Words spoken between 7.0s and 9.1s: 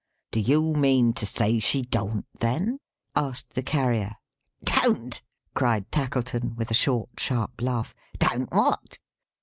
sharp laugh. "Don't what?"